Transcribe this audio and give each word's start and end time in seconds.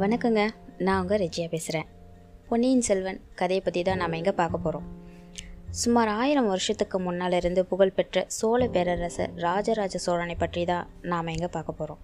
வணக்கங்க. 0.00 0.42
நான் 0.86 1.00
உங்கள் 1.02 1.20
ரெஜியா 1.22 1.46
பேசுகிறேன் 1.52 1.86
பொன்னியின் 2.48 2.84
செல்வன் 2.88 3.18
கதையை 3.38 3.62
பற்றி 3.62 3.80
தான் 3.88 4.00
நாம் 4.02 4.14
எங்கே 4.18 4.32
பார்க்க 4.40 4.58
போகிறோம் 4.64 4.86
சுமார் 5.80 6.10
ஆயிரம் 6.20 6.50
வருஷத்துக்கு 6.52 6.98
முன்னால் 7.06 7.36
இருந்து 7.38 7.62
புகழ்பெற்ற 7.70 8.24
சோழ 8.36 8.68
பேரரசர் 8.74 9.32
ராஜராஜ 9.46 9.98
சோழனை 10.06 10.36
பற்றி 10.42 10.62
தான் 10.64 10.86
நாம் 11.12 11.32
எங்கே 11.34 11.48
பார்க்க 11.56 11.78
போகிறோம் 11.80 12.00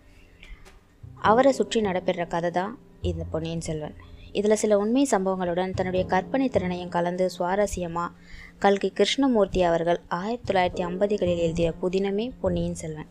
அவரை 1.30 1.52
சுற்றி 1.60 1.80
நடைபெற 1.88 2.26
கதை 2.34 2.50
தான் 2.58 2.74
இந்த 3.12 3.24
பொன்னியின் 3.34 3.64
செல்வன். 3.68 3.96
இதில் 4.40 4.60
சில 4.64 4.78
உண்மை 4.78 5.06
சம்பவங்களுடன் 5.14 5.76
தன்னுடைய 5.78 6.04
கற்பனை 6.14 6.48
திறனையும் 6.48 6.94
கலந்து 6.98 7.26
சுவாரஸ்யமாக 7.38 8.12
கல்கி 8.58 8.92
கிருஷ்ணமூர்த்தி 9.00 9.62
அவர்கள் 9.70 10.02
ஆயிரத்தி 10.20 10.48
தொள்ளாயிரத்தி 10.50 10.84
ஐம்பதுகளில் 10.90 11.44
எழுதிய 11.46 11.70
புதினமே 11.82 12.28
பொன்னியின் 12.44 12.80
செல்வன். 12.84 13.10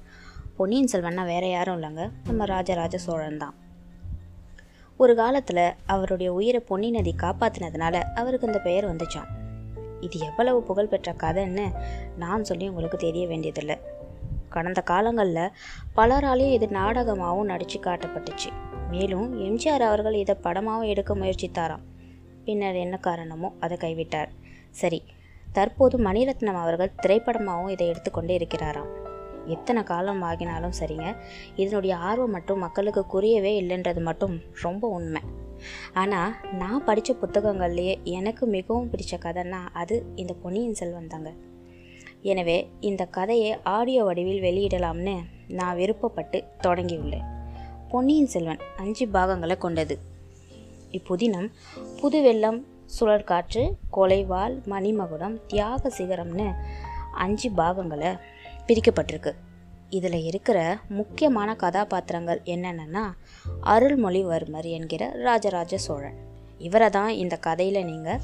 பொன்னியின் 0.60 0.94
செல்வன்னா 0.94 1.26
வேற 1.34 1.46
யாரும் 1.58 1.78
இல்லைங்க. 1.80 2.06
நம்ம 2.26 2.46
ராஜராஜ 2.46 2.98
சோழன் 3.10 3.44
தான் 3.44 3.58
ஒரு 4.98 5.16
காலத்தில் 5.16 5.74
அவருடைய 5.86 6.34
உயிரை 6.34 6.60
பொன்னி 6.60 6.92
நதி 6.92 7.16
காப்பாற்றினதுனால 7.18 8.02
அவருக்கு 8.16 8.48
இந்த 8.48 8.60
பெயர் 8.60 8.96
வந்துச்சாம். 8.96 9.30
இது 10.00 10.20
எவ்வளவு 10.20 10.64
புகழ்பெற்ற 10.64 11.12
கதைன்னு 11.14 11.74
நான் 12.18 12.44
சொல்லி 12.44 12.68
உங்களுக்கு 12.68 12.98
தெரிய 12.98 13.28
வேண்டியதில்லை. 13.28 13.78
கடந்த 14.50 14.82
காலங்களில் 14.82 15.52
பலராலையும் 15.96 16.52
இது 16.52 16.68
நாடகமாகவும் 16.68 17.46
நடித்து 17.46 17.80
காட்டப்பட்டுச்சு. 17.80 18.50
மேலும் 18.90 19.42
எம்ஜிஆர் 19.42 19.86
அவர்கள் 19.90 20.14
இதை 20.14 20.36
படமாகவும் 20.44 20.86
எடுக்க 20.86 21.16
முயற்சித்தாராம். 21.16 21.86
பின்னர் 22.46 22.76
என்ன 22.76 22.98
காரணமோ 22.98 23.54
அதை 23.60 23.78
கைவிட்டார். 23.78 24.28
சரி 24.70 25.04
தற்போது 25.52 25.98
மணிரத்னம் 25.98 26.62
அவர்கள் 26.64 26.96
திரைப்படமாகவும் 27.02 27.70
இதை 27.70 27.88
எடுத்துக்கொண்டு 27.88 28.34
இருக்கிறாராம். 28.34 29.03
எத்தனை 29.46 29.84
காலம் 29.84 30.24
ஆகினாலும் 30.24 30.76
சரிங்க. 30.80 31.16
இதனுடைய 31.56 31.96
ஆர்வம் 31.96 32.32
மட்டும் 32.32 32.60
மக்களுக்கு 32.60 33.06
குறையவே 33.14 33.52
இல்லைன்றது 33.62 34.02
மட்டும் 34.02 34.42
ரொம்ப 34.62 34.88
உண்மை. 34.88 35.22
ஆனால் 35.94 36.34
நான் 36.54 36.86
படித்த 36.86 37.14
புத்தகங்கள்லேயே 37.14 38.04
எனக்கு 38.04 38.46
மிகவும் 38.46 38.92
பிடிச்ச 38.92 39.18
கதைன்னா 39.20 39.62
அது 39.74 40.06
இந்த 40.16 40.34
பொன்னியின் 40.34 40.74
செல்வன் 40.74 41.08
தாங்க. 41.08 41.34
எனவே 42.22 42.70
இந்த 42.80 43.06
கதையை 43.06 43.58
ஆடியோ 43.64 44.04
வடிவில் 44.04 44.42
வெளியிடலாம்னு 44.42 45.16
நான் 45.48 45.78
விருப்பப்பட்டு 45.78 46.44
தொடங்கியுள்ளேன். 46.62 47.26
பொன்னியின் 47.90 48.28
செல்வன் 48.28 48.60
அஞ்சு 48.78 49.08
பாகங்களை 49.08 49.58
கொண்டது. 49.58 49.98
இப்புதினம் 50.92 51.50
புது 52.00 52.22
வெள்ளம் 52.22 52.66
சுழற்காற்று 53.00 53.72
கொலைவாள் 53.92 54.56
மணிமகுடம் 54.66 55.46
தியாக 55.48 55.90
சிகரம்னு 55.98 56.52
அஞ்சு 57.12 57.52
பாகங்களை 57.52 58.16
பிரிக்கப்பட்டிருக்கு. 58.68 59.32
இதில் 59.90 60.20
இருக்கிற 60.24 60.78
முக்கியமான 60.90 61.56
கதாபாத்திரங்கள் 61.56 62.42
என்னென்னா 62.46 63.04
அருள்மொழிவர்மர் 63.64 64.70
என்கிற 64.78 65.12
ராஜராஜ 65.24 65.78
சோழன். 65.78 66.18
இவரை 66.60 66.90
தான் 66.90 67.10
இந்த 67.10 67.36
கதையில் 67.38 67.86
நீங்கள் 67.86 68.22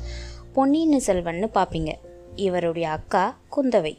பொன்னியின் 0.53 1.03
செல்வன்னு 1.07 1.47
பார்ப்பீங்க 1.57 1.91
இவருடைய 2.35 2.89
அக்கா 2.89 3.37
குந்தவை. 3.55 3.97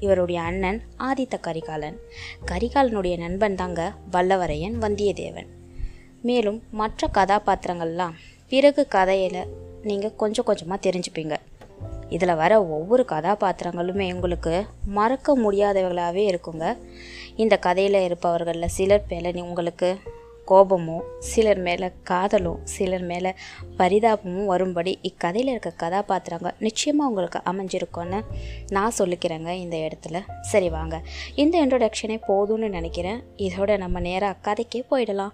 இவருடைய 0.00 0.40
அண்ணன் 0.40 0.82
ஆதித்த 0.98 1.34
கரிகாலன். 1.40 1.98
கரிகாலனுடைய 2.46 3.18
நண்பன் 3.18 3.54
தாங்க 3.54 3.92
வல்லவரையன் 4.12 4.76
வந்தியத்தேவன். 4.84 5.50
மேலும் 6.22 6.62
மற்ற 6.70 7.08
கதாபாத்திரங்கள்லாம் 7.14 8.16
பிறகு 8.48 8.88
கதையில் 8.88 9.42
நீங்கள் 9.82 10.16
கொஞ்சம் 10.16 10.44
கொஞ்சமாக 10.44 10.90
தெரிஞ்சுப்பீங்க. 10.90 11.36
இதில் 12.12 12.34
வர 12.34 12.66
ஒவ்வொரு 12.66 13.04
கதாபாத்திரங்களுமே 13.08 14.14
உங்களுக்கு 14.14 14.66
மறக்க 14.86 15.38
முடியாதவர்களாகவே 15.38 16.24
இருக்குங்க. 16.24 16.78
இந்த 17.36 17.56
கதையில் 17.56 18.00
இருப்பவர்களில் 18.00 18.68
சிலர் 18.68 19.04
மேலே 19.08 19.40
உங்களுக்கு 19.40 19.96
கோபமும் 20.44 21.04
சிலர் 21.18 21.58
மேலே 21.58 21.90
காதலும் 22.02 22.60
சிலர் 22.64 23.02
மேலே 23.02 23.34
பரிதாபமும் 23.78 24.44
வரும்படி 24.44 24.98
இக்கதையில் 25.02 25.50
இருக்க 25.50 25.70
கதாபாத்திரங்கள் 25.70 26.54
நிச்சயமாக 26.58 27.08
உங்களுக்கு 27.08 27.40
அமைஞ்சிருக்கும்னு 27.50 28.20
நான் 28.68 28.96
சொல்லிக்கிறேங்க 28.98 29.48
இந்த 29.48 29.76
இடத்துல. 29.76 30.20
சரி 30.40 30.68
வாங்க. 30.68 31.02
இந்த 31.34 31.66
இன்ட்ரொடக்ஷனே 31.66 32.20
போதும்னு 32.28 32.68
நினைக்கிறேன். 32.68 33.22
இதோட 33.36 33.76
நம்ம 33.76 34.00
நேராக 34.00 34.52
கதைக்கே 34.52 34.84
போயிடலாம். 34.90 35.32